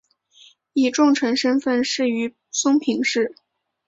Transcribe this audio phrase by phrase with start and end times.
[0.73, 3.35] 以重臣身份仕于松平氏。